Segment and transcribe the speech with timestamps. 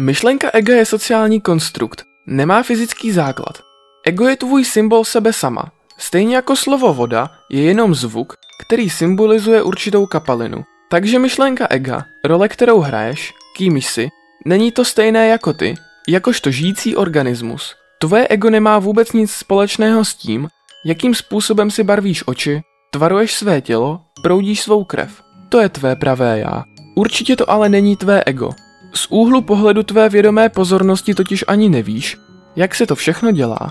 [0.00, 3.58] Myšlenka ega je sociální konstrukt, nemá fyzický základ.
[4.06, 5.72] Ego je tvůj symbol sebe sama.
[5.98, 8.32] Stejně jako slovo voda je jenom zvuk,
[8.66, 10.64] který symbolizuje určitou kapalinu.
[10.90, 14.08] Takže myšlenka ega, role kterou hraješ, kým jsi,
[14.46, 15.74] není to stejné jako ty,
[16.08, 17.74] jakožto žijící organismus.
[18.00, 20.48] Tvoje ego nemá vůbec nic společného s tím,
[20.84, 22.60] jakým způsobem si barvíš oči,
[22.92, 25.22] tvaruješ své tělo, proudíš svou krev.
[25.48, 26.64] To je tvé pravé já.
[26.94, 28.50] Určitě to ale není tvé ego.
[28.94, 32.16] Z úhlu pohledu tvé vědomé pozornosti totiž ani nevíš,
[32.56, 33.70] jak se to všechno dělá.